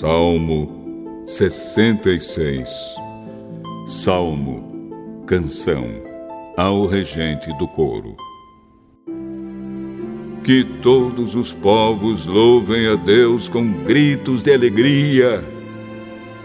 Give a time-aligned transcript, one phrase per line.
[0.00, 2.68] Salmo 66
[3.88, 5.88] Salmo Canção
[6.56, 8.14] ao regente do coro.
[10.44, 15.42] Que todos os povos louvem a Deus com gritos de alegria.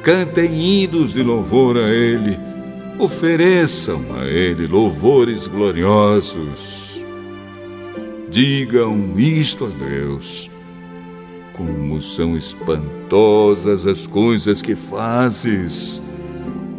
[0.02, 2.36] Cantem hinos de louvor a Ele,
[2.98, 7.00] ofereçam a Ele louvores gloriosos.
[8.32, 10.52] Digam isto a Deus
[11.54, 16.02] como são espantosas as coisas que fazes.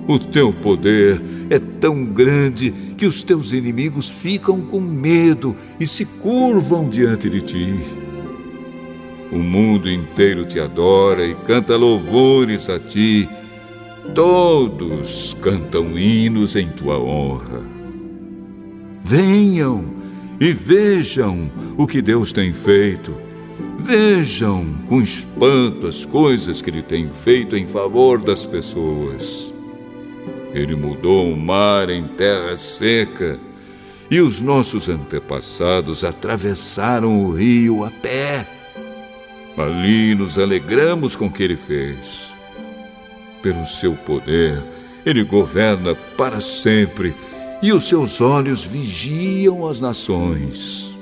[0.07, 6.05] O teu poder é tão grande que os teus inimigos ficam com medo e se
[6.05, 7.75] curvam diante de ti.
[9.33, 13.29] O mundo inteiro te adora e canta louvores a ti.
[14.15, 17.63] Todos cantam hinos em tua honra.
[19.03, 19.87] Venham
[20.39, 23.15] e vejam o que Deus tem feito
[23.85, 29.53] Vejam com espanto as coisas que ele tem feito em favor das pessoas.
[30.55, 33.39] Ele mudou o mar em terra seca
[34.11, 38.47] e os nossos antepassados atravessaram o rio a pé.
[39.59, 42.33] Ali nos alegramos com o que ele fez.
[43.43, 44.63] Pelo seu poder,
[45.05, 47.15] ele governa para sempre
[47.61, 50.94] e os seus olhos vigiam as nações.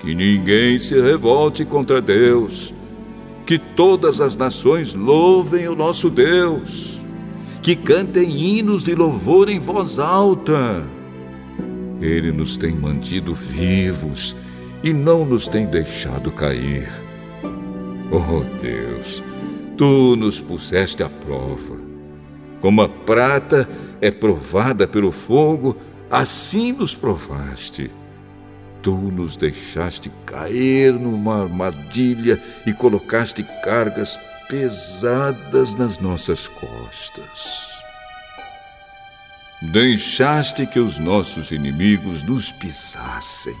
[0.00, 2.72] Que ninguém se revolte contra Deus.
[3.44, 7.00] Que todas as nações louvem o nosso Deus.
[7.62, 10.84] Que cantem hinos de louvor em voz alta.
[12.00, 14.36] Ele nos tem mantido vivos
[14.82, 16.88] e não nos tem deixado cair.
[18.10, 19.22] Oh Deus,
[19.76, 21.76] tu nos puseste à prova.
[22.60, 23.68] Como a prata
[24.00, 25.76] é provada pelo fogo,
[26.10, 27.90] assim nos provaste.
[28.88, 34.18] Tu nos deixaste cair numa armadilha e colocaste cargas
[34.48, 37.68] pesadas nas nossas costas.
[39.60, 43.56] Deixaste que os nossos inimigos nos pisassem.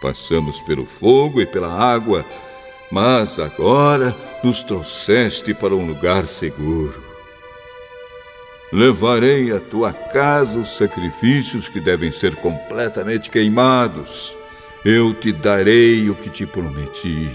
[0.00, 2.24] Passamos pelo fogo e pela água,
[2.88, 7.09] mas agora nos trouxeste para um lugar seguro.
[8.72, 14.36] Levarei à tua casa os sacrifícios que devem ser completamente queimados.
[14.84, 17.28] Eu te darei o que te prometi.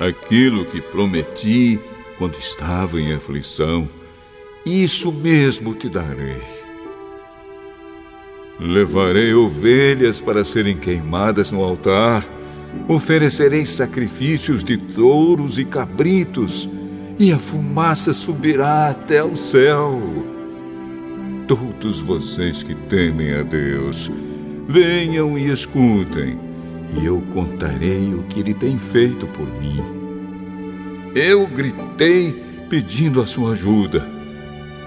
[0.00, 1.78] Aquilo que prometi
[2.18, 3.88] quando estava em aflição,
[4.64, 6.42] isso mesmo te darei.
[8.58, 12.26] Levarei ovelhas para serem queimadas no altar,
[12.88, 16.68] oferecerei sacrifícios de touros e cabritos
[17.18, 20.00] e a fumaça subirá até o céu.
[21.48, 24.10] Todos vocês que temem a Deus,
[24.68, 26.38] venham e escutem,
[26.98, 29.82] e eu contarei o que ele tem feito por mim.
[31.14, 34.06] Eu gritei pedindo a sua ajuda,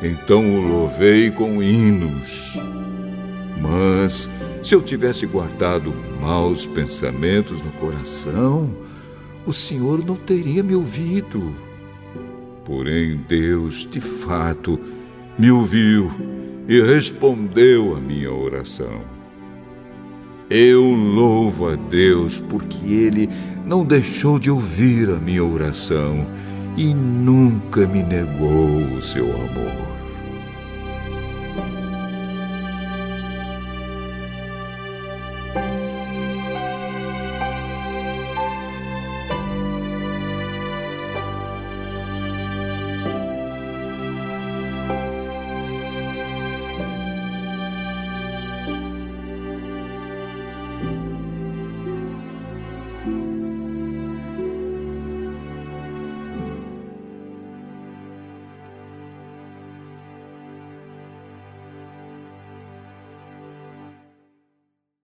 [0.04, 2.54] então o louvei com hinos.
[3.60, 4.30] Mas
[4.62, 8.70] se eu tivesse guardado maus pensamentos no coração,
[9.46, 11.69] o Senhor não teria me ouvido.
[12.70, 14.80] Porém, Deus, de fato,
[15.40, 16.12] me ouviu
[16.68, 19.02] e respondeu à minha oração.
[20.48, 23.28] Eu louvo a Deus porque Ele
[23.66, 26.28] não deixou de ouvir a minha oração
[26.78, 29.99] e nunca me negou o seu amor.